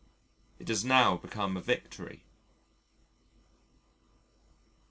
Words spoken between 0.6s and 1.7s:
has now become a